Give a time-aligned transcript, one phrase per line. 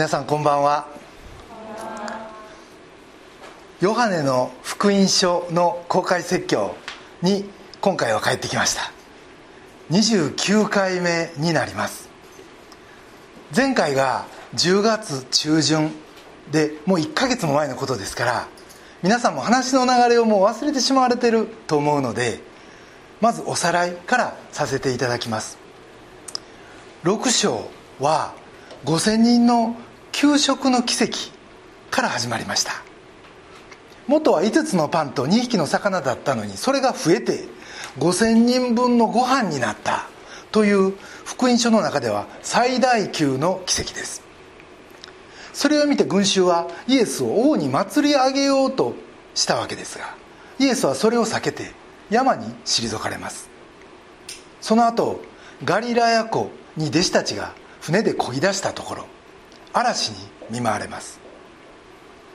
[0.00, 0.88] 皆さんこんばんは。
[3.82, 6.74] ヨハネの福音書の公開説教
[7.20, 7.44] に
[7.82, 8.92] 今回は帰ってきました。
[9.90, 12.08] 29回目になります。
[13.54, 14.24] 前回が
[14.54, 15.92] 10月中旬
[16.50, 18.48] でもう1ヶ月も前のことですから
[19.02, 22.40] 皆さんも話の流れをもう忘れてしまわれてると思うので
[23.20, 25.58] まずおさらいからさせていただきます。
[27.04, 28.34] 6章は
[28.86, 29.76] 5000人の
[30.20, 31.16] 給食の奇跡
[31.90, 32.72] から始まりました。
[34.06, 37.48] 元は5つのパンと2匹の魚だったのにそれが増えて
[37.98, 40.10] 5000人分のご飯になった
[40.52, 40.92] という
[41.24, 44.22] 福音書の中では最大級の奇跡です。
[45.54, 48.92] それを見て群衆はイエスを王に祭り上げようと
[49.34, 50.14] したわけですが
[50.58, 51.72] イエスはそれを避けて
[52.10, 53.48] 山に退かれます。
[54.60, 55.22] その後
[55.64, 59.06] ガリラヤ湖に弟子たちが船で漕ぎ出したところ
[59.72, 60.16] 嵐に
[60.50, 61.20] 見舞われます。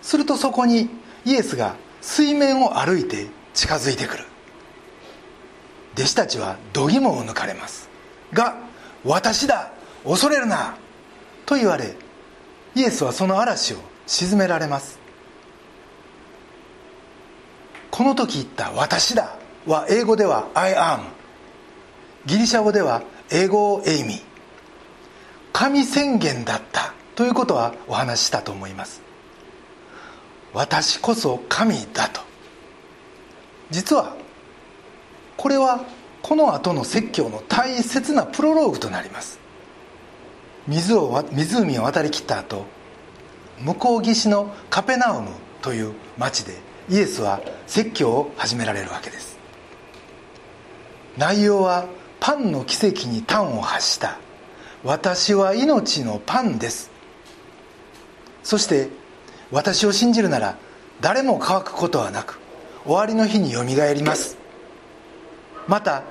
[0.01, 0.89] するとそこに
[1.25, 4.25] イエスが水面を歩いて近づいてくる。
[5.95, 7.89] 弟子たちは度肝を抜かれます。
[8.33, 8.55] が
[9.03, 9.71] 「私だ
[10.03, 10.75] 恐れるな!」
[11.45, 11.95] と言われ
[12.75, 14.99] イエスはその嵐を沈められます。
[17.91, 20.99] この時言った「私だ」は英語では「I am」
[22.25, 24.21] ギリシャ語では英語を「エイミ」
[25.53, 26.93] 神宣言だった。
[27.15, 29.01] ということはお話ししたと思います。
[30.53, 32.21] 私こそ神だと。
[33.71, 34.15] 実は
[35.37, 35.85] これは
[36.21, 39.39] この後の説教の大切なプロローグとなります。
[40.67, 42.65] 水を湖を渡りきった後
[43.61, 45.29] 向こう岸のカペナウム
[45.61, 46.53] という町で
[46.89, 49.37] イエスは説教を始められるわけです。
[51.17, 51.85] 内容は
[52.19, 54.17] パンの奇跡に端を発した。
[54.83, 56.94] 私は命のパンです。
[58.45, 58.89] そして
[59.51, 60.55] 私を信じるなら
[61.01, 62.39] 誰も乾くことはなく
[62.85, 64.37] 終わりの日によみがえります。
[65.67, 66.03] また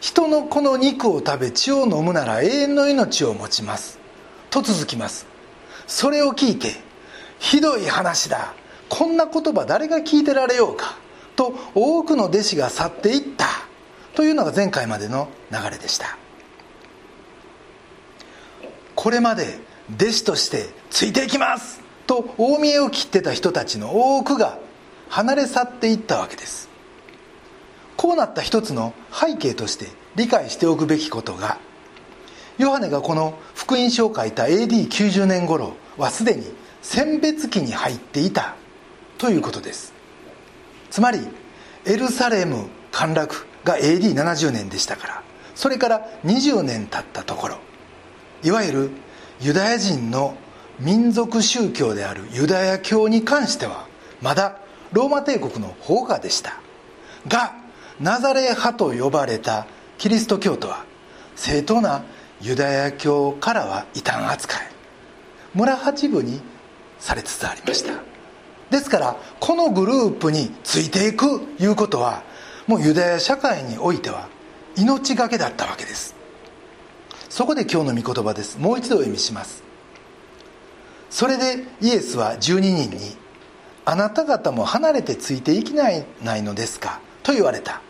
[0.00, 3.98] 人の子の肉を食べ血を飲むなら永遠の命を持ちます。
[4.48, 5.26] と続きます。
[5.88, 6.76] それを聞いて
[7.40, 8.54] ひどい話だ。
[8.88, 10.96] こんな言葉誰が聞いてられようか。
[11.34, 13.46] と多くの弟子が去っていった。
[14.14, 16.16] というのが前回までの流れでした。
[18.94, 21.80] これまで弟子としてついていきます。
[22.06, 24.58] と大見えを切ってた人たちの多くが
[25.08, 26.68] 離れ去っていったわけです。
[27.96, 29.86] こうなった一つの背景として
[30.16, 31.58] 理解しておくべきことが
[32.58, 36.44] ヨハネがこの福音書を書いた AD90 年頃はすでに
[36.80, 38.56] 選別期に入っていた
[39.18, 39.92] ということです。
[40.90, 41.20] つまり
[41.86, 45.22] エルサレム陥落が AD70 年でしたから
[45.54, 47.58] それから20年経ったところ
[48.42, 48.90] いわゆる
[49.42, 50.36] ユダヤ人の
[50.78, 53.88] 民族宗教であるユダヤ教に関しては
[54.20, 54.58] まだ
[54.92, 56.60] ローマ帝国の放下でした。
[57.26, 57.54] が
[58.00, 59.66] ナザレ派と呼ばれた
[59.98, 60.84] キリスト教徒は
[61.34, 62.04] 正当な
[62.40, 64.60] ユダヤ教からは異端扱い
[65.54, 66.40] 村八部に
[67.00, 67.94] されつつありました。
[68.70, 72.22] ですからこのグループについていくいうことは
[72.68, 74.28] もうユダヤ社会においては
[74.76, 76.21] 命がけだったわけです。
[77.32, 78.58] そこで今日の御言葉です。
[78.58, 79.62] もう一度お読みします。
[81.08, 83.16] それでイエスは12人に
[83.86, 87.80] 「あなた方も離れてついていきないないのですか?」と言われた。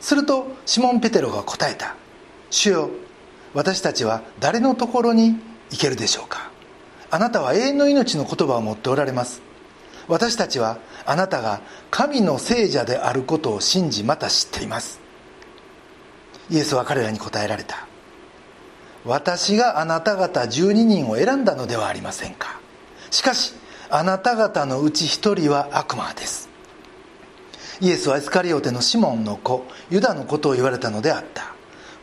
[0.00, 1.94] するとシモン・ペテロが答えた
[2.50, 2.90] 「主よ
[3.54, 5.38] 私たちは誰のところに
[5.70, 6.50] 行けるでしょうか？
[7.12, 9.40] あなたは永遠の命の言葉を持っておられます。
[10.08, 11.60] 私たちはあなたが
[11.92, 14.98] 神の聖者であることを信じまた知っています。
[16.50, 17.86] イエスは彼らに答えられた。
[19.04, 22.60] 私があなた方12人を選んだのではありませんか。
[23.10, 23.54] しかし
[23.88, 26.48] あなた方のうち1人は悪魔です。
[27.80, 31.54] イエスはエスカリオテのシモンの子ユダのことを言われたのであった。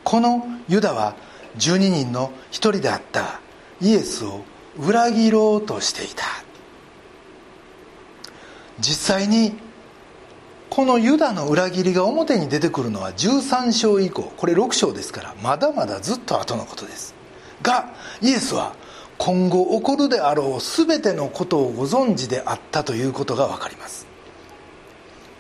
[0.04, 1.16] このユダは
[1.58, 3.40] 12人の1人であった。
[3.80, 4.42] イエスを
[4.80, 6.24] 裏切ろうとしていた。
[8.80, 9.58] 実際に
[10.70, 14.24] このユダの裏切りが表に出てくるのは13章以降。
[14.38, 17.16] これ6章ですからまだまだずっと後のことです。
[17.62, 18.76] がイエスは
[19.18, 24.06] 今後起こるであろう全てのことをご存知であったということが分かります。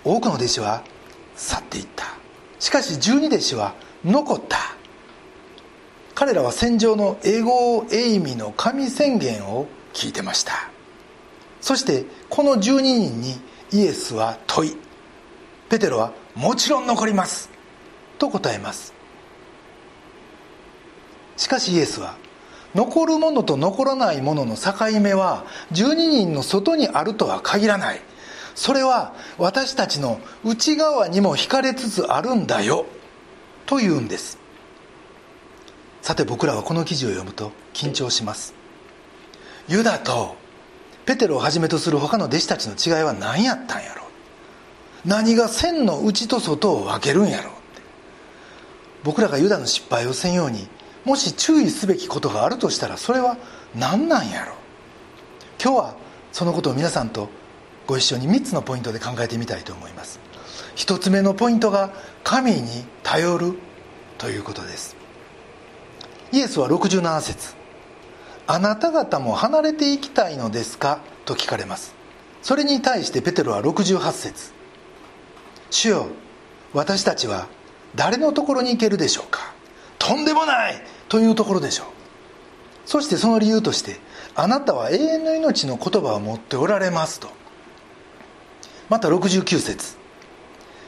[0.03, 0.83] 多くの弟子は
[1.35, 2.06] 去っていった。
[2.59, 4.57] しかし十二弟子は残った。
[6.15, 10.71] 彼らは戦場のエゴエイミの神宣言を聞いてました。
[11.62, 13.39] そしてこの12人に
[13.71, 14.86] イエスは問い。
[15.69, 17.49] ペテロは「もちろん残ります」
[18.19, 18.93] と答えます。
[21.35, 22.15] しかしイエスは
[22.73, 28.01] 残るものと残らないものの境目は12人の外にあるとは限らない。
[28.55, 32.85] それは私たちの内側にも惹かれつつあるんだよ。
[33.67, 34.39] というんです。
[36.01, 38.53] さて僕らはこの記事を読むと緊張します。
[39.67, 40.35] ユダと
[41.05, 44.06] ペテロをはじめとする他の弟子たちの違いは何やったんやろ
[45.07, 47.59] 何が線の内と外を分けるんやろって
[49.04, 50.68] 僕らがユダの失敗をせんように
[51.06, 53.38] もし注意すべきことがあるとしたらそれは
[53.74, 54.56] 何なんやろう。
[55.63, 55.95] 今日は
[56.33, 57.30] そのことを皆さんと
[57.88, 60.19] ご一緒に3つのポイントで考えてみたいと思います。
[60.75, 61.94] 1つ目のポイントが
[62.25, 63.54] 神に頼る
[64.18, 64.98] ということです。
[66.33, 67.56] イエスは67節
[68.45, 71.95] あなた方も離れていきたいのですか?」と聞かれます。
[72.42, 74.56] それに対してペテロは68節
[75.69, 76.07] 主よ
[76.73, 77.47] 私たちは
[77.95, 79.53] 誰のところに行けるでしょうか？
[79.97, 80.81] とんでもない！
[81.09, 81.87] というところでしょう。
[82.85, 83.97] そしてその理由として
[84.35, 87.29] あなたは永遠の命の言葉を持っておられますと。
[88.89, 89.97] また69節。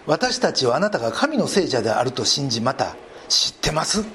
[0.05, 2.95] 私たちはあなたが神の聖者であると信じまた
[3.27, 4.05] 知ってます？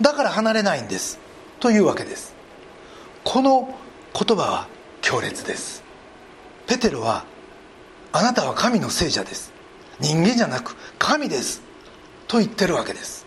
[0.00, 1.18] だから離れないんです。
[1.60, 2.34] というわけです。
[3.22, 3.74] この
[4.12, 4.68] 言葉は
[5.00, 5.82] 強烈です。
[6.66, 7.24] ペテロは
[8.12, 9.53] あなたは神の聖者です。
[10.04, 11.62] 人間じゃなく神です
[12.28, 13.24] と言ってるわけです。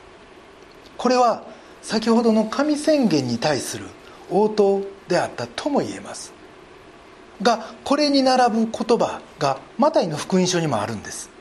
[0.95, 1.43] これは
[1.81, 3.87] 先ほどの神宣言に対する
[4.29, 6.33] 応答であったとも言えます。
[7.41, 11.31] がこれに並ぶ言葉がマタイの福音書にもあるんです。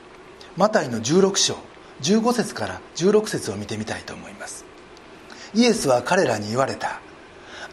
[0.55, 1.55] マタイの16章
[2.01, 4.65] 15節から16節を見てみたいと思います。
[5.53, 6.99] イエスは彼らに言われた。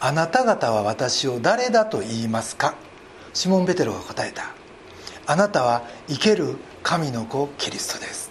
[0.00, 2.74] あなた方は私を誰だと言いますか？
[3.32, 4.50] シモン・ベテロが答えた。
[5.26, 8.30] あなたは生ける神の子キリストです。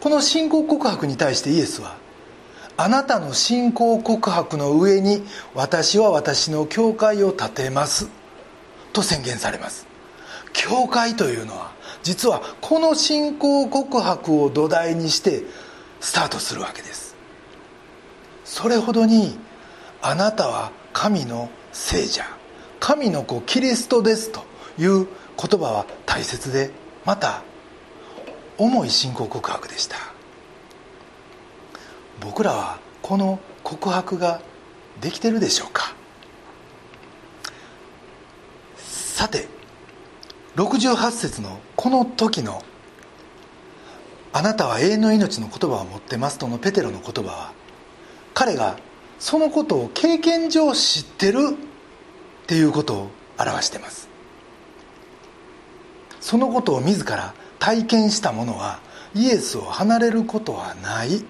[0.00, 1.96] この信仰告白に対してイエスは
[2.76, 5.24] あなたの信仰告白の上に
[5.54, 8.08] 私は私の教会を建てます
[8.92, 9.86] と宣言されます。
[10.52, 15.42] 教会というのは実はこの信仰告白を土台にして
[16.00, 17.16] スタートするわけです。
[18.44, 19.38] それほどに
[20.00, 22.24] あなたは神の聖者
[22.80, 24.42] 神の子キリストですと
[24.78, 25.08] いう
[25.40, 26.70] 言葉は大切で
[27.04, 27.42] また
[28.58, 29.96] 重い信仰告白でした。
[32.20, 34.40] 僕らはこの告白が
[35.00, 35.94] できてるでしょうか。
[38.76, 39.48] さて
[40.56, 42.62] 68節のこの時の
[44.32, 47.52] 「あなたは永遠の命の言葉を持ってます」とのペテロの言葉は
[48.34, 48.76] 彼が
[49.18, 51.56] そのことを経験上知ってる
[52.44, 54.07] っていうことを表してます。
[56.28, 58.80] そのことを自ら体験した者は
[59.14, 61.24] イエスを離れることはない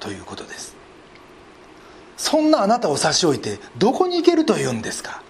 [0.00, 0.74] ということです。
[2.16, 5.22] そんなあなたを差し置いてどこに行けるというんですか？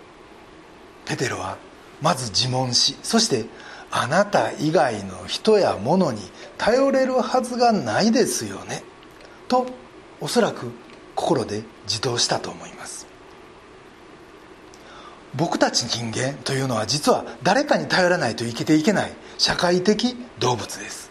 [1.05, 1.59] ペテロは
[2.01, 3.45] まず自問しそして
[3.91, 6.23] あなた以外の人や物に
[6.57, 8.83] 頼れるはずがないですよね。
[9.47, 9.67] と
[10.23, 10.73] おそらく
[11.15, 13.02] 心で自答したと思います。
[15.35, 21.11] 僕たち人間というのは実は誰かに頼らないと生きていけない社会的動物です。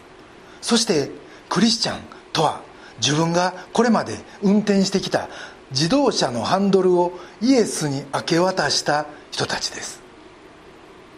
[0.60, 1.10] そして
[1.48, 2.00] クリスチャン
[2.32, 2.62] とは
[2.98, 5.28] 自分がこれまで運転してきた
[5.72, 10.00] 自動車のハンドルをイエスに明け渡した人たちです。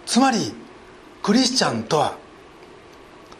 [0.06, 0.54] つまり
[1.22, 2.16] クリスチャンとは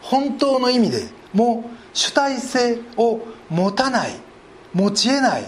[0.01, 4.11] 本当の意味でもう主体性を持たない
[4.73, 5.45] 持ち得ない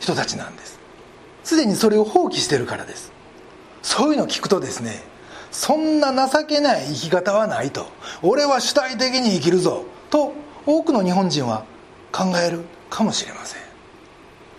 [0.00, 0.80] 人たちなんです。
[1.44, 3.11] すでにそれを放棄してるからです。
[3.82, 5.02] そういうのを聞くとですね
[5.52, 7.86] そんな情けない生き方はないと。
[8.22, 9.84] 俺は主体的に生きるぞ。
[10.10, 10.32] と
[10.64, 11.64] 多くの日本人は
[12.10, 13.60] 考えるかもしれません。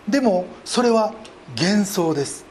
[0.07, 1.13] でもそれは
[1.57, 2.45] 幻想です。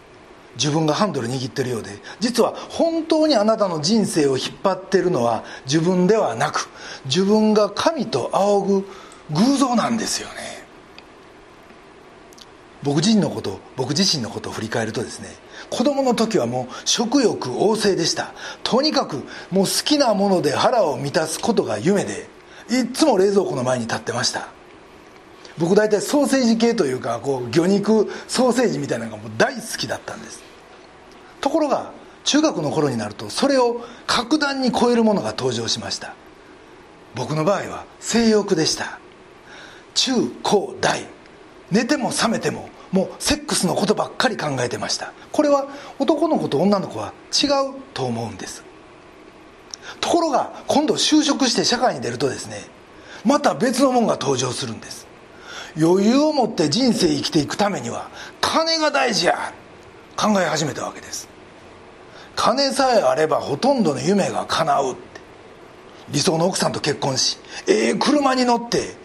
[0.57, 1.91] 自分がハンドル握ってるようで。
[2.19, 6.69] 実は本当にあなたの人生を引っ張ってるのは自分ではなく
[7.05, 8.89] 自分が神と仰ぐ
[9.31, 10.35] 偶像なんですよね。
[12.83, 15.29] 僕自身のこと僕自身のことを振り返るとですね
[15.73, 18.35] 子供の時はもう食欲旺盛でした。
[18.63, 22.29] とにかくもう好きなもので腹を満たすことが夢で
[22.69, 24.49] いつも冷蔵庫の前に立ってました。
[25.57, 30.43] 僕大体ソーセージ系というかこう魚肉ソーセージみたいなのがもう大好きだったんです。
[31.41, 31.93] ところが
[32.25, 36.15] 中学の頃になるとそれを格段に超えるものが登場しました。
[37.15, 38.99] 僕の場合は性欲でした。
[39.95, 40.13] 中
[40.43, 41.07] 高大。
[41.71, 45.13] 寝ても覚めてももうセックスのことばっかり考えてました。
[45.33, 45.67] これは
[45.99, 47.51] 男の子と女の子は違う
[47.95, 48.63] と思うんです。
[50.01, 52.65] ところが今度就職して社会に出るとですね
[53.25, 55.07] また別のもんが登場するんです。
[55.81, 59.53] 余裕を持って人生生きていくためには金が大事や
[60.17, 61.29] 考え始めたわけです。
[62.37, 65.13] 金さえあればほとんどの夢が叶うって。
[66.11, 68.97] 理想の奥さんと結婚しええ車に乗って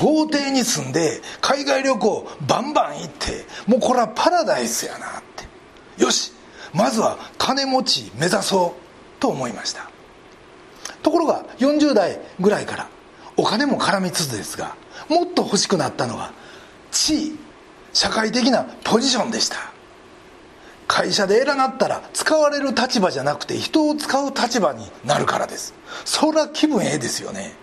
[0.00, 6.02] 豪邸に住んで海外旅行バンバン行ってもうこれはパラダイスやなって。
[6.02, 6.32] よし
[6.74, 9.88] まずは金持ち目指そうと思いました。
[11.02, 12.88] ところが40代ぐらいから
[13.36, 14.74] お金も絡みつつですが
[15.08, 16.32] もっと欲しくなったのは
[16.90, 17.38] 地位
[17.92, 19.56] 社会的なポジションでした。
[20.88, 25.74] 会社で偉なったら使われる立場じゃなくて人を使う立場になるからです。
[26.04, 27.54] そりゃ気分ええですよね。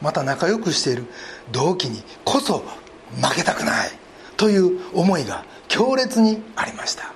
[0.00, 1.04] また仲良くしている
[1.52, 2.64] 同期にこそ
[3.20, 3.90] 負けたくない。
[4.38, 7.12] という思いが強烈にありました。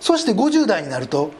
[0.00, 1.30] そして50代になると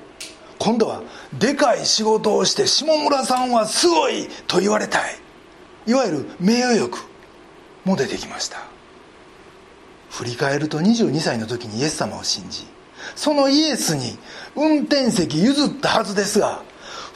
[0.59, 1.03] 今度は
[1.39, 5.17] でかい仕事をして下村さんはすごいと言われたい。
[5.87, 6.99] いわゆる名誉欲
[7.85, 8.59] も出てきました。
[10.11, 12.67] 振り返ると22歳の時にイエス様を信じ
[13.15, 14.19] そのイエスに
[14.57, 16.63] 運転席譲ったはずですが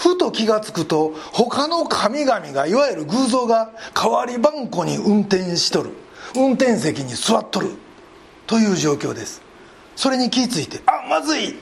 [0.03, 5.91] ふと気が付くと他の神々がいわゆる偶像が代わり番号に運転しとる。
[6.35, 7.71] 運転席に座っとる。
[8.49, 9.41] という状況です。
[9.95, 11.55] それに気付いてあまずい。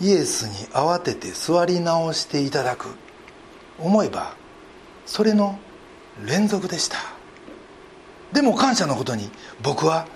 [0.00, 2.88] イエスに慌てて座り直していただく。
[3.78, 4.34] 思えば
[5.06, 5.60] それの
[6.26, 6.96] 連続でした。
[8.32, 9.30] でも感謝のことに
[9.62, 10.08] 僕は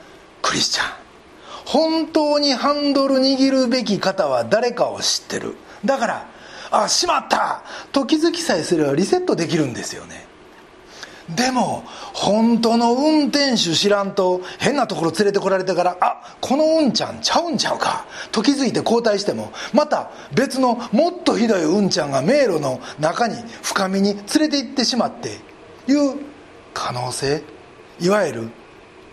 [0.43, 0.87] クリスチャン。
[1.65, 5.55] 本当にハンドル握るべき方は誰かを知ってる。
[5.85, 6.36] だから
[6.71, 7.63] あしまった。
[7.93, 10.27] と気づきさえすればリセットできるんですよね。
[11.35, 11.83] でも
[12.13, 18.07] 本当の運転手知らんと変なところ連れてこられてからあこのうんちゃんちゃうんちゃうか。
[18.31, 25.41] と気づいて交代してもまた別のもっとひどいうんちゃんが迷路の中に深みに連れて行ってしまって
[25.89, 26.17] いう
[26.73, 27.43] 可能性
[28.01, 28.51] いわゆる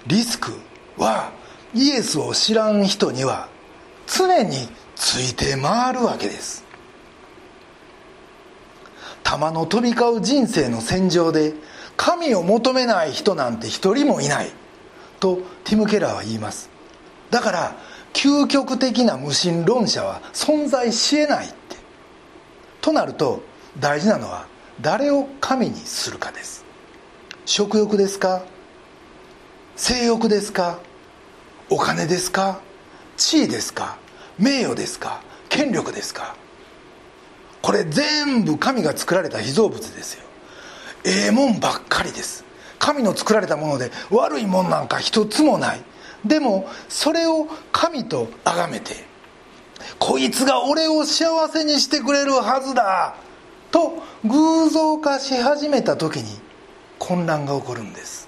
[0.05, 0.51] リスク
[0.97, 1.31] は
[1.73, 3.47] イエスを知らん人には
[4.05, 6.62] 常について回るわけです。
[9.23, 11.53] 玉の飛び交う人生の戦場で
[11.97, 14.51] 神を求めない人なんて一人もいない。
[15.19, 16.69] とティム・ケラーは言います。
[17.31, 17.75] だから
[18.13, 21.77] 究極的な無神論者は存在しえないって。
[22.81, 23.41] となると
[23.79, 24.45] 大事なのは
[24.81, 26.65] 誰を神にするかです。
[27.45, 28.43] 食欲ですか？
[29.75, 30.79] 性欲ですか？
[31.69, 32.59] お金ですか？
[33.17, 33.97] 地位ですか？
[34.37, 35.21] 名誉ですか？
[35.49, 36.35] 権力ですか？
[37.63, 40.23] これ全部神が作られた被造物ですよ。
[41.05, 42.43] ええもんばっかりです。
[42.77, 45.81] 神の作られたもので悪いもんなんか一つもない。
[46.25, 49.05] でもそれを神と崇めて
[49.97, 53.15] こいつが俺を幸せにしてくれるはずだ
[53.71, 56.39] と偶像化し始めた時に
[56.99, 58.27] 混乱が起こるんです。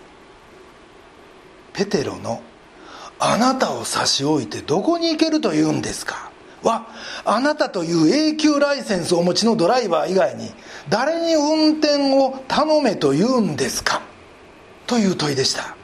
[1.73, 2.41] ペテロの
[3.19, 6.24] 「あなたを差し置いてどこに行けるというんですか?」
[6.65, 6.87] は
[7.23, 10.51] あなたという永久ライセンスをお持ちのドライバー以外に
[10.89, 14.01] 誰に運転を頼めと言うんですか？
[14.87, 15.77] という問いでした。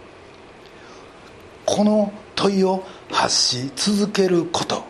[1.65, 4.83] この問いを発し続けること。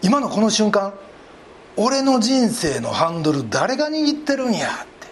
[0.00, 0.94] 今のこの瞬間
[1.76, 4.68] 俺の人生のハンドル誰が握ってるんや？
[4.68, 5.08] って。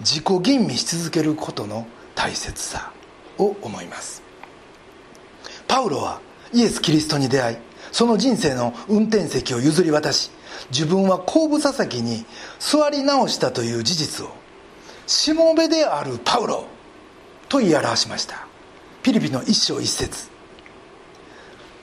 [0.00, 2.92] 自己吟味し続けることの大切さ
[3.38, 4.22] を思います。
[5.66, 6.20] パウロは
[6.52, 7.56] イエス・キリストに出会い
[7.94, 10.32] その人生の運転席を譲り渡し
[10.72, 12.26] 自分は後部座席に
[12.58, 14.30] 座り直したという事実を
[15.06, 16.66] しもべであるパウロ
[17.48, 18.48] と言い表しました。
[19.04, 20.28] ピリピの一章一節。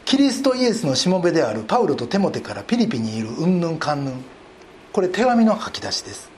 [0.04, 4.26] キリストイエスのしもべであるパウロとテモテからピリピにいるうんぬんかんぬん。
[4.92, 6.30] これ手紙の吐き出しです。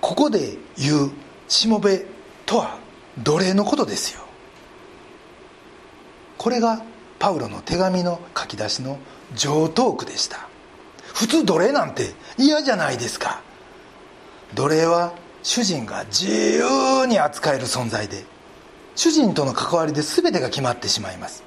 [0.00, 1.10] ここで言う
[1.48, 2.04] しもべ
[2.46, 2.78] とは
[3.18, 4.20] 奴隷のことですよ。
[6.38, 6.84] これが
[7.20, 8.98] パウロの手紙の書き出しの
[9.36, 10.48] 上等句でした。
[11.14, 13.42] 普通奴隷なんて嫌じゃないですか。
[14.54, 15.12] 奴隷は
[15.42, 18.24] 主人が自由に扱える存在で
[18.96, 21.44] 主人との関わりで全てが決まってしまいます。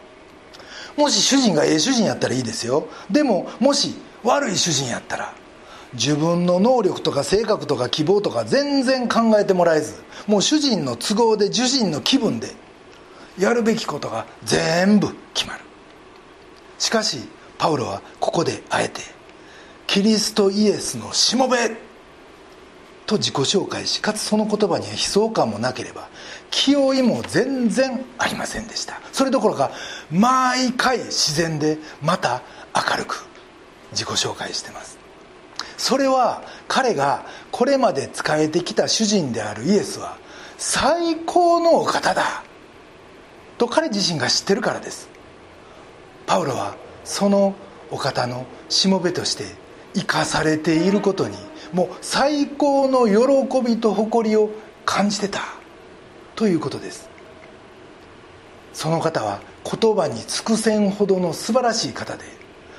[0.96, 2.88] もし主人がええ主人やったらいいですよ。
[3.10, 5.34] でももし悪い主人やったら
[5.96, 9.96] 自分の能力とか性格とか希望とか全然考えてもらえず
[10.28, 12.52] もう主人の都合で主人の気分で
[13.38, 15.62] やるべきことが全部決まる。
[16.80, 17.20] しかし
[17.58, 19.02] パウロはここであえて
[19.88, 21.58] キリストイエスのしもべ
[23.06, 26.10] と自己紹介しかつその言葉には悲壮感もなければ
[26.52, 29.02] 気負いも全然ありませんでした。
[29.12, 29.72] それどころか
[30.12, 32.42] 毎回自然でまた
[32.76, 33.26] 明るく
[33.92, 34.98] 自己紹介してます。
[35.78, 40.18] それは彼がこれまで仕えてきた主人であるイエスは
[40.58, 42.44] 最高のお方だ。
[43.58, 45.10] と彼自身が知ってるからです。
[46.26, 47.56] パウロはその
[47.92, 49.46] お方のしもべとして
[49.94, 51.38] 生かされていることに
[51.74, 54.50] もう最高の喜びと誇りを
[54.86, 55.42] 感じてた。
[56.36, 57.10] ということです。
[58.74, 62.24] その方は言葉に尽くせんほどの素晴らしい方で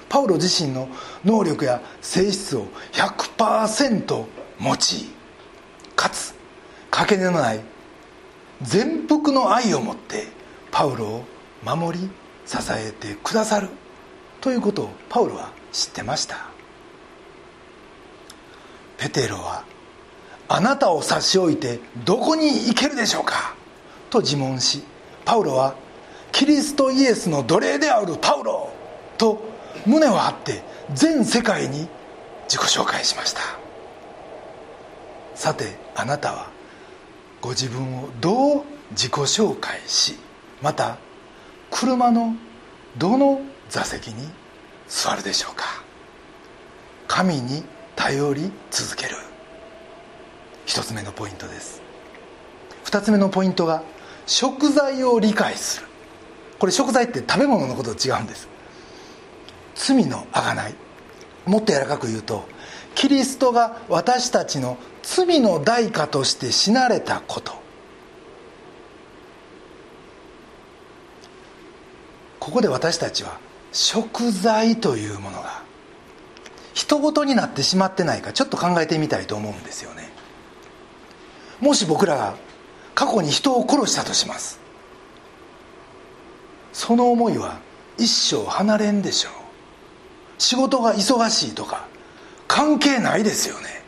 [0.09, 0.89] パウロ自身の
[1.25, 4.25] 能力や性質を100%
[4.59, 5.09] 持ち
[5.97, 6.35] かつ
[6.91, 7.61] かけねのない
[8.63, 10.27] 全幅の愛を持って
[10.75, 11.25] パウロを
[11.63, 12.11] 守り
[12.45, 13.69] 支えてくださる。
[14.41, 16.49] ということをパウロは知ってました。
[18.99, 19.63] ペテロは
[20.49, 23.55] 「あなたを差し置いてどこに行けるでしょうか?」
[24.11, 24.83] と自問し
[25.25, 25.77] パウロは
[26.33, 28.73] 「キリストイエスの奴隷であるパウロ」
[29.17, 29.45] と
[29.87, 31.89] 胸を張って全世界に
[32.49, 33.41] 自己紹介しました。
[35.37, 36.49] さてあなたは
[37.41, 40.19] ご自分をどう自己紹介し
[40.63, 40.99] また
[41.71, 42.35] 車の
[42.97, 44.29] どの座席に
[44.89, 45.65] 座るでしょうか？
[47.09, 47.65] 神に
[47.97, 49.17] 頼り続ける。
[50.67, 51.83] 一つ目のポイントです。
[52.85, 53.83] 二つ目のポイントが
[54.27, 55.87] 食材を理解する。
[56.59, 58.49] これ食材って食べ物のことと違うんです。
[59.75, 60.75] 罪のあがない。
[61.45, 62.49] もっと柔らかく言うと
[62.95, 67.64] キリストが私たちの罪の代価として死なれたこと。
[72.45, 73.39] ここで私たちは
[73.73, 75.63] 食材というものが
[76.75, 80.11] 人事になってしまってないかちょっと考えてみたいと思うんですよね。
[81.59, 82.35] もし僕らが
[82.95, 84.61] 過去に人を殺したとします。
[86.75, 87.61] その思いは
[87.97, 89.33] 一生離れんでしょう。
[90.37, 91.87] 仕事が忙しいとか
[92.47, 93.83] 関係ないですよね。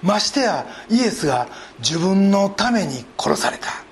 [0.00, 1.48] ましてやイエスが
[1.80, 3.83] 自分のために殺された。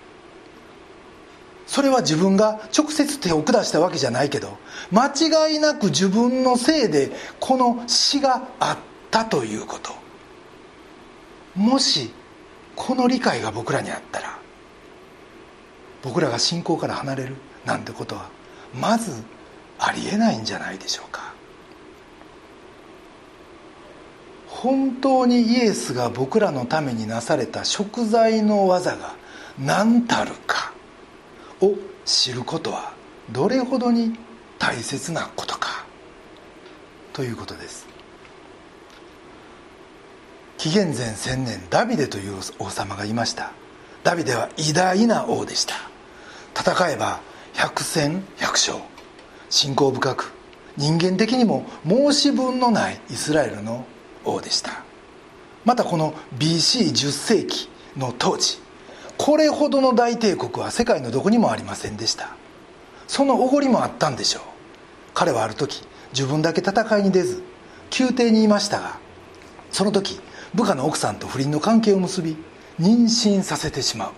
[1.72, 4.58] それは自分が直接手を下したわけじゃないけど
[4.90, 8.78] 間違いなく自分のせいでこの死があっ
[9.10, 9.90] たということ。
[11.56, 12.10] もし
[12.76, 14.38] この理解が僕らにあったら
[16.02, 18.28] 僕らが信仰から離れるなんてことは
[18.78, 19.22] まず
[19.78, 21.32] ありえないんじゃないでしょうか。
[24.46, 29.14] 本当にイエスが僕らのためになされた食材の技が
[29.58, 30.71] 何たるか。
[31.62, 32.92] を知ることは
[33.30, 34.16] どれほどに
[34.58, 35.84] 大切なことか
[37.12, 37.86] ということです。
[40.58, 43.52] 紀元前1000年ダビデという王様がいました。
[44.04, 45.74] ダビデは偉大な王でした。
[46.56, 47.20] 戦えば
[47.54, 48.78] 百戦百勝。
[49.50, 50.32] 信仰深く
[50.76, 53.84] 人間的にも申し分のないイスラエルの
[54.24, 54.84] 王でした。
[55.64, 58.61] またこの BC10 世紀の当時
[59.24, 62.34] これほどの大帝国は世界のどこにもありませんでした。
[63.06, 64.42] そのおごりもあったんでしょう。
[65.14, 67.40] 彼はある時自分だけ戦いに出ず
[67.96, 68.98] 宮廷にいましたが
[69.70, 70.18] その時
[70.54, 72.36] 部下の奥さんと不倫の関係を結び
[72.80, 74.12] 妊娠させてしまう。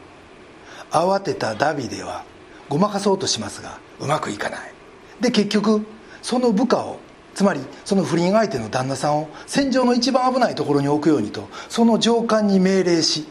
[0.90, 2.24] 慌てたダビデは
[2.70, 4.72] ごまかそうとしますがうまくいかない。
[5.20, 5.84] で結局
[6.22, 6.98] その部下を
[7.34, 13.26] つまりその不倫相手の旦那さんを戦場の一番危ないところに置くようにとその上官に命令し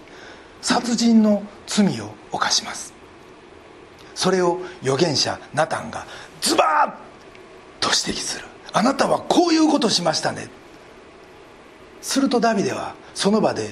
[0.64, 2.94] 殺人の罪を犯します。
[4.16, 6.08] それを預言者ナタンが
[6.42, 6.98] ズバ
[7.82, 8.46] ッと指摘する。
[8.72, 10.48] あなたはこういうことしましたね。
[12.02, 13.72] するとダビデはその場で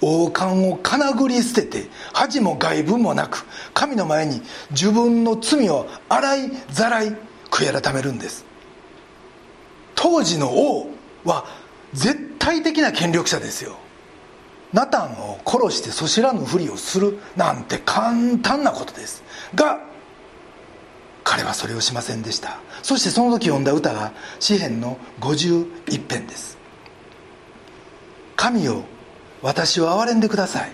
[0.00, 3.44] 王冠をかなぐり捨てて恥も外聞もなく
[3.74, 4.40] 神の前に
[4.70, 7.16] 自分の罪を洗いざらい
[7.50, 8.44] 悔い改めるんです。
[9.96, 10.88] 当時の王
[11.24, 11.46] は
[11.92, 13.76] 絶対的な権力者ですよ。
[14.72, 19.22] ナタンを殺してそしらぬふりをするなんて簡単なことです。
[19.54, 19.80] が
[21.24, 22.58] 彼はそれをしませんでした。
[22.82, 26.58] そしてその時読んだ歌が詩篇の51編です。
[28.36, 28.84] 神よ
[29.42, 30.70] 私を憐れんでください。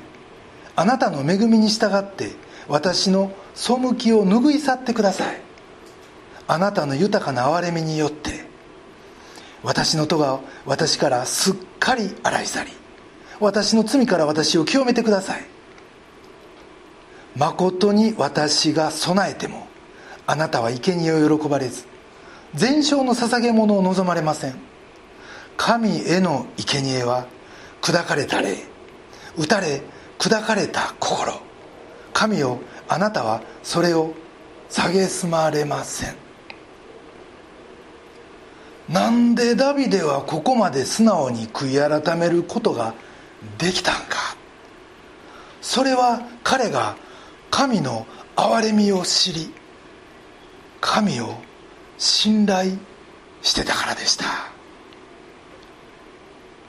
[0.76, 2.32] あなたの恵みに従って
[2.68, 5.40] 私の背きを拭い去ってください。
[6.46, 8.44] あなたの豊かな憐れみによって
[9.62, 12.72] 私の戸が私からすっかり洗い去り
[13.44, 15.44] 私の罪から私を清めてください。
[17.36, 19.66] まことに私が備えても
[20.26, 21.84] あなたは生贄を喜ばれず
[22.54, 24.54] 全焼の捧げ物を望まれません。
[25.56, 27.26] 神への生贄は
[27.82, 28.56] 砕かれた霊
[29.36, 29.82] 打たれ
[30.18, 31.32] 砕かれた心。
[32.12, 34.14] 神よあなたはそれを
[34.70, 36.14] 蔑まれません。
[38.88, 42.94] なんでダビデはここまで素直に悔い改めることが
[43.58, 44.36] できたんか。
[45.60, 46.96] それは彼が
[47.50, 49.52] 神の憐れみを知り
[50.80, 51.36] 神を
[51.96, 52.72] 信頼
[53.42, 54.24] してたからでした。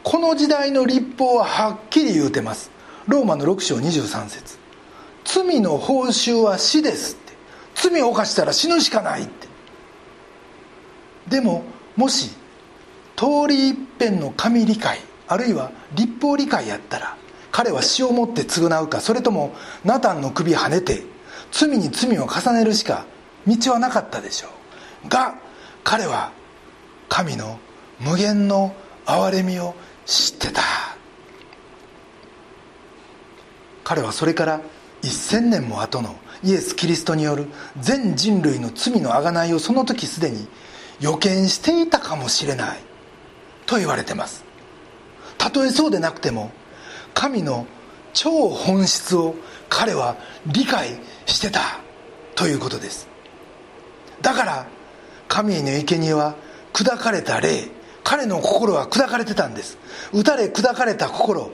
[0.03, 2.71] この時代の立法ははっきり言うてます。
[3.07, 4.57] ローマの6章23節。
[5.23, 7.33] 罪の報酬は死です」って。
[7.75, 9.47] 罪を犯したら死ぬしかないって。
[11.27, 11.63] でも
[11.95, 12.31] もし
[13.15, 17.17] 通り一遍の神理解あるいは立法理解やったら
[17.51, 21.03] 彼は死をもって償うかそれともナタンの首跳ねて
[21.51, 23.05] 罪に罪を重ねるしか
[23.47, 24.49] 道はなかったでしょ
[25.05, 25.09] う。
[25.09, 25.35] が
[25.83, 26.31] 彼は
[27.07, 27.59] 神の
[27.99, 30.61] 無限の憐れみを知ってた。
[33.83, 34.61] 彼はそれから
[35.03, 37.47] 1000年も後のイエス・キリストによる
[37.79, 40.47] 全人類の罪の贖いをその時すでに
[40.99, 42.79] 予見していたかもしれない
[43.65, 44.44] と言われてます。
[45.45, 46.49] たとえそうでなくても
[47.13, 47.67] 神の
[48.13, 49.35] 超本質を
[49.69, 51.61] 彼は理解してた
[52.33, 53.07] ということです。
[54.23, 54.67] だから
[55.27, 56.33] 神への生贄は
[56.73, 57.69] 砕かれた霊
[58.03, 59.77] 彼の心は砕かれてたんです。
[60.13, 61.51] 打たれ砕かれた心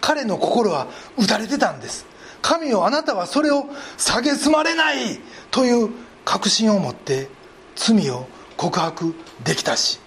[0.00, 2.06] 彼の心は打たれてたんです。
[2.42, 3.66] 神よあなたはそれを
[3.96, 5.20] 蔑まれない
[5.52, 5.90] という
[6.24, 7.28] 確信を持って
[7.76, 9.14] 罪を告白
[9.44, 10.00] できたし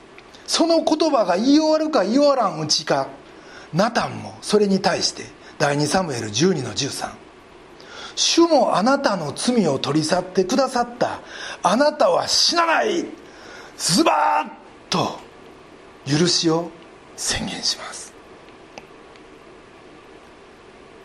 [0.53, 3.07] その言葉が言い終わるか言い終わらんうちか
[3.73, 5.23] ナタンもそれに対して
[5.57, 7.09] 第2サムエル12の13
[8.15, 11.21] 主もあなたの罪を取り去ってくださった
[11.63, 13.03] あなたは死なない
[13.79, 15.17] ズバッと
[16.05, 16.69] 許しを
[17.15, 18.13] 宣言します。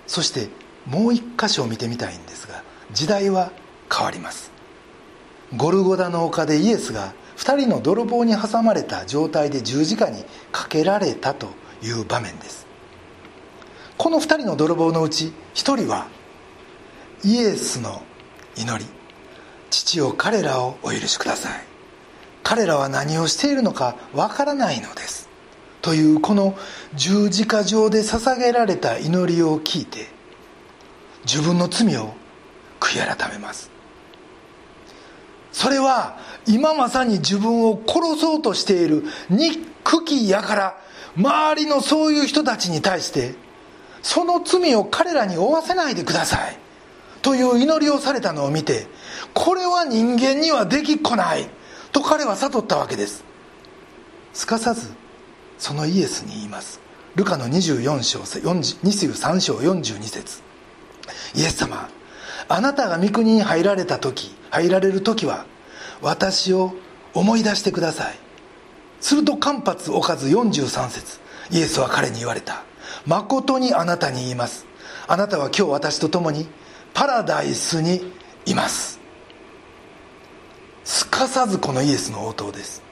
[0.07, 0.51] そして
[0.85, 3.51] もう一箇所を見てみたいんですが時代は
[3.91, 4.53] 変わります。
[5.57, 11.49] ゴルゴダの丘でイエスが2人の泥棒に挟まれた状態で十字架にかけられたと
[11.83, 12.67] いう場面です。
[13.97, 16.09] この2人の泥棒のうち1人は
[17.25, 18.03] イエスの
[18.57, 18.85] 祈り。
[19.71, 21.63] 父を彼らをお許しください。
[22.43, 25.29] 彼らは何をしているのかわからないのです。
[25.81, 26.59] というこの
[26.95, 30.09] 十字架上で捧げられた祈りを聞いて
[31.25, 32.15] 自分の罪を
[32.81, 33.78] 悔い改めます。
[35.59, 36.17] それは
[36.47, 40.79] 今まさに自分を殺そうとしている憎きやから
[41.17, 43.35] 周りのそういう人たちに対して
[44.01, 46.57] その罪を彼らに負わせないでください。
[47.23, 48.87] という祈りをされたのを見て
[49.35, 51.49] これは人間にはできっこない。
[51.91, 53.25] と彼は悟ったわけです。
[54.35, 54.93] すかさず
[55.59, 56.81] そのイエスに言います。
[57.17, 60.41] ルカの24章23章42節。
[61.35, 61.89] イエス様
[62.49, 65.47] あなたが御国に入られた時入られる時は
[66.01, 66.75] 私を
[67.15, 68.15] 思い出してください。
[69.01, 71.21] すると間髪置かず43節。
[71.51, 72.65] イエスは彼に言われた。
[73.07, 74.67] 誠にあなたに言います。
[75.07, 76.47] あなたは今日私と共に
[76.95, 78.13] パラダイスに
[78.47, 79.01] います。
[80.85, 82.83] すかさずこのイエスの応答です。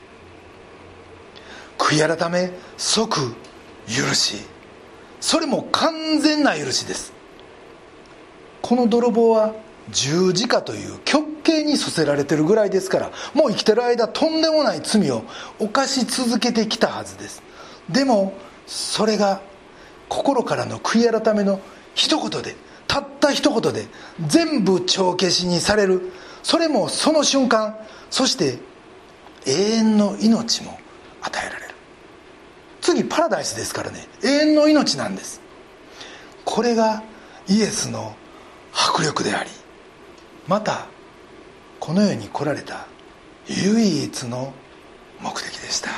[1.79, 3.35] 悔い改め即
[3.87, 4.39] 許し。
[5.21, 7.13] それも完全な許しです。
[8.67, 9.55] この泥棒は
[9.91, 15.23] 十字架という極刑に処せられてるぐらいですからもう生きてる間とんでもない罪を
[15.61, 17.45] 犯し続けてきたはずです。
[17.89, 18.33] でも
[18.67, 19.41] それが
[20.09, 21.61] 心からの悔い改めの
[21.95, 22.57] 一言で
[22.89, 23.87] たった一言で
[24.27, 26.11] 全部帳消しにされる。
[26.43, 27.77] それもその瞬間
[28.11, 28.59] そして
[29.47, 30.77] 永遠の命も
[31.23, 31.75] 与えられる。
[32.81, 34.09] 次パラダイスですからね。
[34.25, 35.41] 永遠の命なんです。
[36.45, 37.05] これが
[37.47, 38.17] イエスの
[38.79, 39.51] 迫力であり
[40.47, 40.87] また
[41.81, 42.87] この世に来られた
[43.49, 44.53] 唯一の
[45.21, 45.91] 目的でした。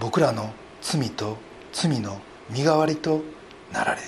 [0.00, 1.36] 僕らの罪と
[1.72, 3.22] 罪の身代わりと
[3.72, 4.00] なられ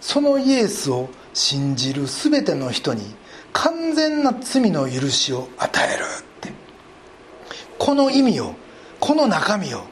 [0.00, 3.02] そのイエスを信じる全ての人に
[3.52, 6.52] 完全な罪の許しを与えるって。
[7.78, 8.54] この意味を
[9.00, 9.82] この中身を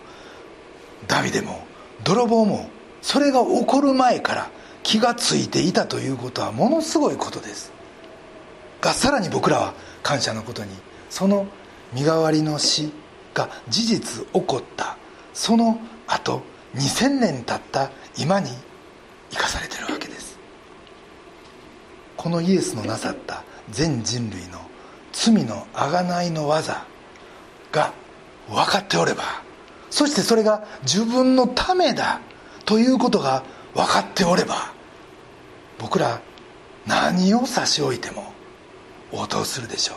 [1.08, 1.66] ダビデも
[2.04, 2.70] 泥棒も
[3.02, 4.50] それが起こる前から
[4.84, 7.72] 気がついていたということはものすごいことです。
[8.80, 10.70] がさらに僕らは感謝のことに
[11.10, 11.48] その
[11.92, 12.92] 身代わりの死
[13.32, 14.96] が事実起こった。
[15.32, 16.42] その後
[16.76, 18.50] 2000年経った今に
[19.30, 20.38] 生かされてるわけです。
[22.16, 24.60] このイエスのなさった全人類の
[25.12, 26.84] 罪の贖いの技
[27.72, 27.92] が
[28.48, 29.22] 分かっておれば
[29.90, 32.20] そしてそれが自分のためだ
[32.64, 33.42] ということが
[33.74, 34.73] 分かっておれば
[35.84, 36.22] 僕ら
[36.86, 38.32] 何を差し置いても
[39.12, 39.96] 応答するでしょ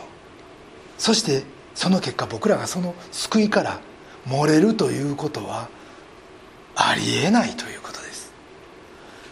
[0.98, 3.80] そしてその結果僕らがその救いから
[4.26, 5.70] 漏れるということは
[6.76, 8.34] ありえないということです。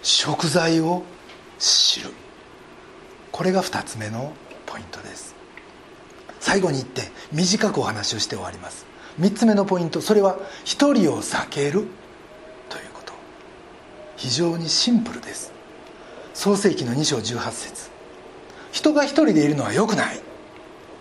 [0.03, 1.03] 食材を
[1.59, 2.09] 知る。
[3.33, 4.33] これが2つ目の
[4.65, 5.35] ポイントです。
[6.41, 7.03] 最後に言って
[7.35, 8.87] 短くお話をして終わります。
[9.21, 11.87] 3つ目のポイントそれは一人を避ける
[12.71, 13.13] ということ。
[14.17, 15.55] 非常にシンプルです。
[16.37, 17.91] 創世紀の2章18節。
[18.71, 20.21] 人が一人でいるのは良くない。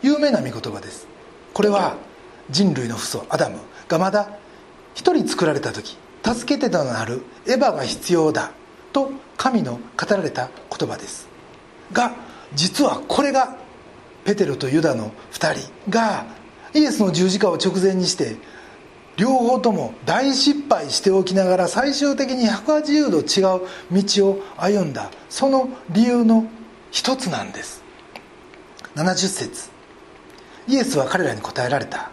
[0.01, 1.07] 有名な御言葉です。
[1.53, 1.97] これは
[2.49, 3.57] 人類の父祖アダム。
[3.89, 4.29] がまだ
[4.93, 8.51] 一人作られた時助けてとなるエヴァが必要だ。
[8.93, 11.27] と神の語られた言葉です。
[11.91, 12.13] が
[12.53, 13.57] 実はこれが
[14.23, 16.25] ペテロとユダの2人が
[16.73, 18.37] イエスの十字架を直前にして
[19.17, 25.09] 両方とも大失敗しておきながら最終的に180度違う道を歩んだ。
[25.29, 26.45] その理由の
[26.91, 27.83] 一つなんです。
[28.95, 29.69] 70節。
[30.67, 32.11] イエスは彼らに答えられた。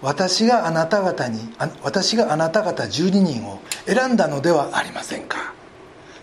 [0.00, 1.40] 私があなた方に
[1.82, 5.54] 私があなた方12人を選んだのではありませんか。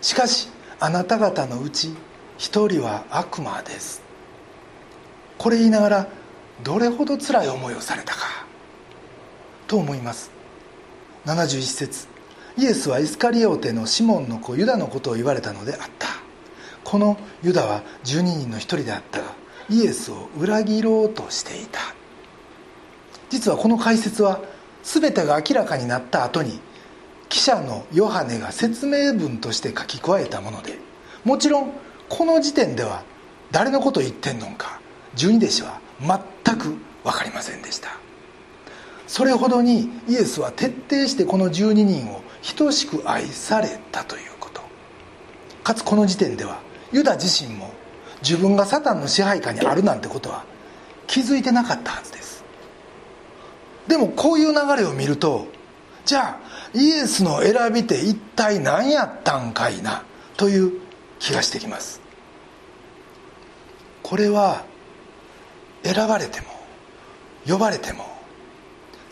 [0.00, 0.48] しかし
[0.80, 1.88] あなた方のうち
[2.38, 4.02] 1人は悪魔です。
[5.38, 6.06] これ言いながら
[6.62, 8.20] どれほど辛い思いをされたか。
[9.72, 10.30] と思います。
[11.24, 12.06] 71節
[12.58, 16.08] イエスはイスカリオテのシモンの子ユダのことを言われたのであった。
[16.84, 19.20] このユダは12人の一人であった。
[19.20, 19.34] が
[19.70, 21.80] イエスを裏切ろうとしていた。
[23.30, 24.42] 実はこの解説は
[24.82, 26.60] 全てが明らかになった後に
[27.30, 30.76] 記者のヨハネが説明文として書き加えたもので
[31.24, 31.72] もちろん
[32.10, 33.04] この時点では
[33.50, 34.80] 誰のことを言ってんのか
[35.14, 35.80] 十二弟子は
[36.44, 38.02] 全く分かりませんでした。
[39.12, 42.22] それほどにイエスは徹底してこの12人を
[42.56, 44.62] 等しく愛されたということ。
[45.62, 46.60] かつこの時点では
[46.92, 47.74] ユダ自身も
[48.22, 50.46] 自分がサタンの支配下にあるなんてことは
[51.06, 52.42] 気づいてなかったはずです。
[53.86, 55.46] でもこういう流れを見ると
[56.06, 56.40] じゃあ
[56.72, 60.04] イエスの選びて一体何やったんかいな
[60.38, 60.80] という
[61.18, 62.00] 気がしてきます。
[64.02, 64.64] これは
[65.82, 66.46] 選ばれても
[67.46, 68.11] 呼ばれても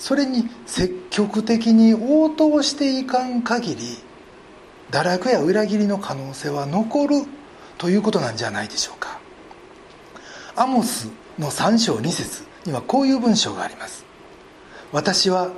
[0.00, 3.98] それに積極的に応答していかん限り
[4.90, 7.16] 堕落や裏切りの可能性は残る
[7.76, 9.20] ということなんじゃないでしょうか。
[10.56, 14.06] アモスの3章2節にはこういう文章があります。
[14.90, 15.50] 私は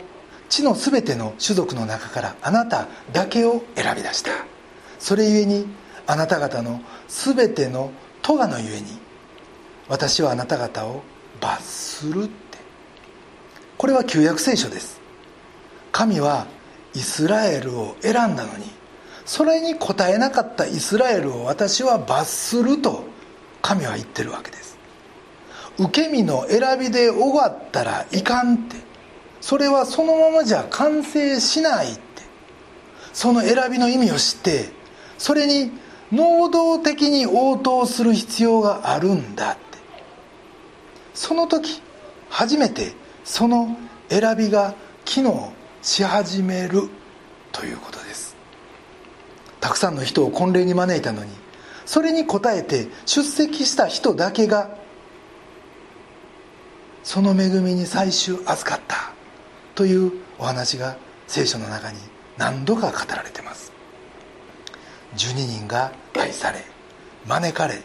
[0.48, 4.32] 地のすべての種族の中からあなただけを選び出した。
[4.98, 5.68] それゆえに
[6.08, 8.98] あなた方のすべての咎のゆえに
[9.88, 11.02] 私はあなた方を
[11.40, 12.28] 罰する
[13.82, 15.00] これは旧約聖書です。
[15.90, 16.46] 神は
[16.94, 18.64] イスラエルを選んだのに
[19.24, 23.02] それに応えなかったイスラエルを私は罰すると
[23.60, 24.78] 神は言ってるわけです。
[25.80, 28.76] 受け身の選びで終わったらいかんって
[29.40, 32.00] それはそのままじゃ完成しないって
[33.12, 34.68] その選びの意味を知って
[35.18, 35.72] それに
[36.12, 39.60] 能動的に応答する必要があるんだって。
[41.14, 41.82] その時
[42.30, 43.76] 初めてその
[44.08, 46.88] 選びが機能し始める
[47.50, 48.36] ということです。
[49.60, 51.30] たくさんの人を婚礼に招いたのに
[51.86, 54.76] それに応えて出席した人だけが
[57.04, 59.12] その恵みに最終預かった
[59.74, 61.98] というお話が聖書の中に
[62.36, 63.72] 何度か語られてます。
[65.16, 66.64] 12人が愛され
[67.26, 67.80] 招かれ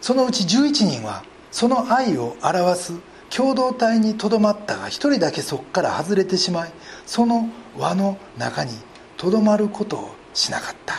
[0.00, 2.94] そのうち11人はその愛を表す
[3.34, 6.72] 共同体にとどまったが一人だけそこから外れてしまい
[7.06, 8.72] その輪の中に
[9.16, 10.94] とどまることをしなかった。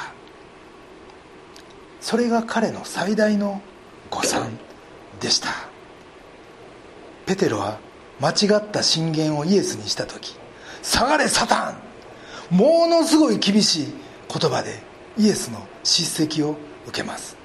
[2.01, 3.61] それが彼の最大の
[4.09, 4.57] 誤算
[5.19, 5.49] でした。
[7.25, 7.79] ペテロは
[8.19, 10.35] 間違った進言をイエスにした時
[10.83, 11.77] 「下がれサタン!」
[12.55, 13.93] ものすごい厳しい
[14.27, 14.83] 言葉で
[15.17, 17.37] イエスの叱責を受けます。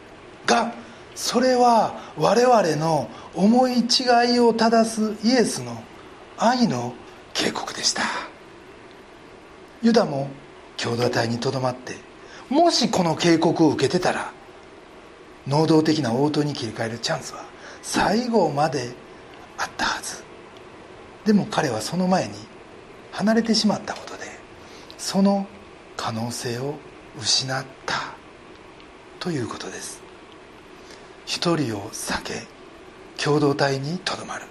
[0.46, 0.72] が
[1.18, 5.82] それは我々の思い違いを正すイエスの
[6.38, 6.94] 愛の
[7.34, 8.02] 警告でした。
[9.82, 10.28] ユダも
[10.76, 11.96] 共同体にとどまって
[12.48, 14.30] もしこの警告を受けてたら
[15.48, 17.44] 能動的な応答に切り替えるチャンスは
[17.82, 18.92] 最後まで
[19.58, 20.22] あったはず。
[21.24, 22.34] でも彼はその前に
[23.10, 24.20] 離れてしまったことで
[24.96, 25.48] その
[25.96, 26.76] 可能性を
[27.20, 27.96] 失った。
[29.18, 30.07] ということです。
[31.28, 32.46] 一人を避け
[33.22, 34.46] 共同体にとどまる。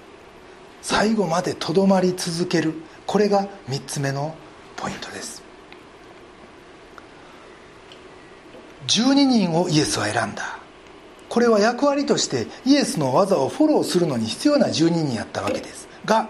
[0.84, 2.76] 最後までとどまり続ける。
[3.08, 4.36] これが3つ目の
[4.76, 5.42] ポイントです。
[8.86, 10.60] 12人をイエスは選んだ。
[11.30, 15.88] これは役割としてイエスの技をフォローするのに必要な12人やったわけです。
[16.06, 16.30] が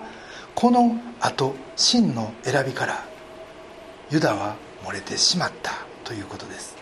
[0.55, 3.05] このあと真の選びから
[4.12, 4.55] ユダは
[4.86, 5.73] 漏れてしまった
[6.05, 6.76] ということです。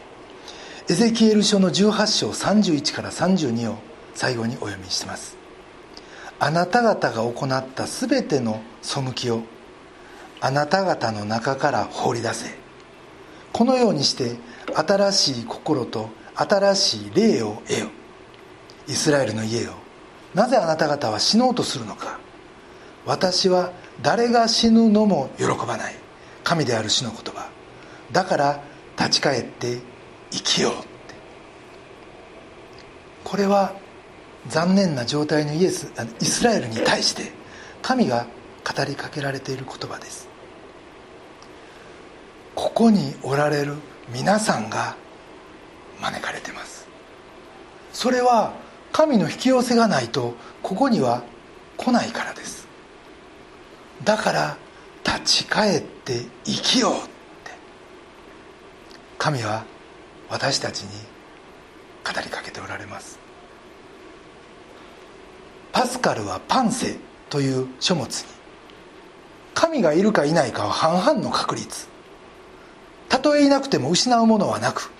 [0.88, 3.78] エゼキエル書の18章31から32を
[4.14, 5.36] 最後にお読みします。
[6.40, 9.42] あなた方が行った全ての背きを
[10.42, 12.52] あなた方の中から放り出せ。
[13.52, 14.36] このようにして
[14.76, 17.88] 新しい心と新しい霊を得よ。
[18.88, 19.74] イスラエルの家よ。
[20.36, 22.20] なぜあなた方は死のうとするのか。
[23.08, 23.72] 私は
[24.04, 25.96] 誰が死ぬのも喜ばない。
[26.44, 27.50] 神である主の言葉。
[28.12, 28.62] だから
[29.00, 29.95] 立ち返って
[30.32, 30.86] 生きようって。
[33.24, 33.74] これは
[34.48, 37.32] 残念な状態のイエスイスラエルに対して
[37.82, 38.28] 神が
[38.64, 40.28] 語りかけられている言葉です。
[42.54, 43.76] ここにおられる
[44.14, 44.96] 皆さんが
[46.02, 46.88] 招かれてます。
[47.92, 48.54] それは
[48.92, 51.24] 神の引き寄せがないとここには
[51.78, 52.68] 来ないからです。
[54.04, 54.58] だから
[55.04, 57.06] 立ち返って生きようって。
[59.18, 59.66] 神は
[60.30, 60.90] 私たちに
[62.04, 63.20] 語りかけておられます。
[65.72, 66.98] パスカルはパンセ
[67.30, 68.28] という書物に
[69.54, 71.88] 神がいるかいないかは半々の確率。
[73.10, 74.92] たとえいなくても失うものはなく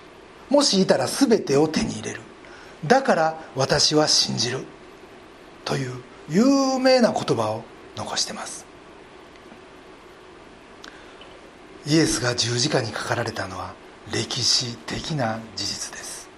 [0.48, 2.20] もしいたら全てを手に入れる。
[2.86, 4.60] だから私は信じる。
[5.64, 5.92] という
[6.28, 7.64] 有名な言葉を
[7.96, 8.64] 残してます。
[11.86, 13.74] イエスが十字架にかかられたのは
[14.12, 16.28] 歴史的な事実です。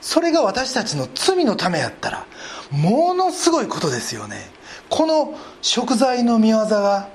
[0.00, 2.26] それが私たちの罪のためやったら
[2.70, 4.50] ものすごいことですよね。
[4.88, 7.08] この食材の見業が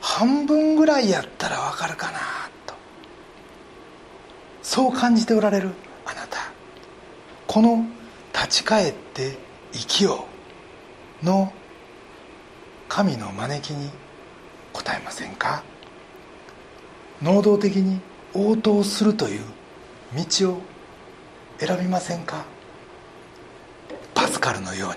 [0.00, 2.18] 半分ぐらいやったらわかるかな
[2.66, 2.74] と。
[4.62, 5.70] そう感じておられる
[6.04, 6.38] あなた。
[7.46, 7.84] この
[8.32, 9.36] 「立ち返って
[9.72, 10.26] 生きよ
[11.22, 11.52] う」の
[12.88, 13.90] 神の招きに
[14.74, 15.62] 応えませんか？
[17.22, 18.00] 能動的に
[18.34, 19.40] 応答するという
[20.14, 20.60] 道を
[21.58, 22.44] 選びませんか？
[24.14, 24.96] パスカルのように。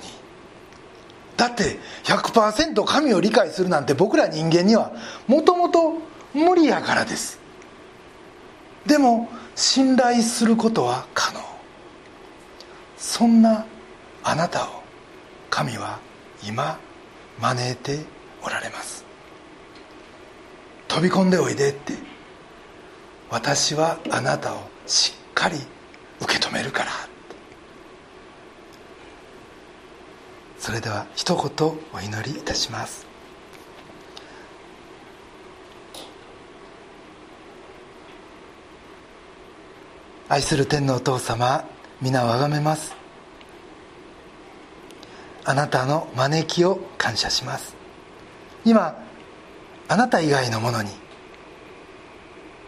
[1.38, 4.91] だって100%神を理解するなんて僕ら人間には
[5.27, 5.93] もともと
[6.34, 7.39] 無理やからです。
[8.86, 11.39] でも信頼することは可能。
[12.97, 13.65] そんな
[14.23, 14.84] あなたを
[15.49, 15.99] 神は
[16.45, 16.77] 今
[17.39, 17.99] 招いて
[18.43, 19.03] おられます。
[20.88, 21.93] 飛び込んでおいでって
[23.32, 25.56] 私はあなたをしっかり
[26.20, 26.91] 受け止めるから。
[30.60, 33.08] それでは一言お祈りいたします。
[40.28, 41.65] 愛する天のお父様
[42.02, 42.94] 皆をあがめます。
[45.46, 47.76] あなたの招きを感謝します。
[48.65, 49.02] 今
[49.88, 51.01] あなた以外のものに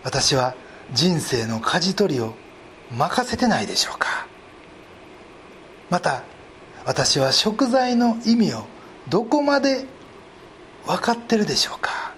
[0.04, 0.56] 私は
[0.94, 2.34] 人生の舵取りを
[2.92, 4.28] 任せてないでしょうか。
[5.90, 6.24] また
[6.86, 8.66] 私は食材の意味を
[9.10, 9.86] どこまで
[10.86, 12.14] 分かってるでしょうか。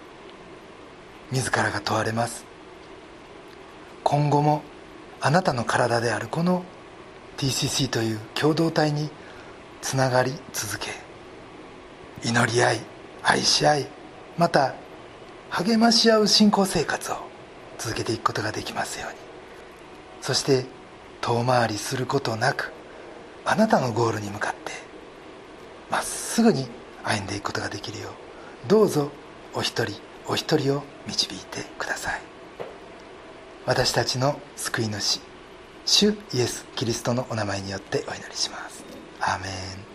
[1.31, 2.45] 自らが問われます。
[4.03, 4.63] 今後も
[5.21, 6.63] あなたの体であるこの
[7.37, 9.09] TCC という共同体に
[9.81, 10.91] つながり続け
[12.23, 12.79] 祈り合い
[13.23, 13.87] 愛し合い
[14.37, 14.75] また
[15.49, 17.34] 励まし合う信仰生活を
[17.77, 19.17] 続けていくことができますように。
[20.21, 20.65] そして
[21.21, 22.71] 遠回りすることなく
[23.45, 24.71] あなたのゴールに向かって
[25.89, 26.67] まっすぐに
[27.03, 29.11] 歩んでいくことができるようどうぞ
[29.53, 32.21] お一人お一人を導いてください。
[33.65, 35.21] 私たちの救い主
[35.85, 38.83] 主イエス・キリストのお名前によってお祈りします。
[39.19, 39.94] アーメン。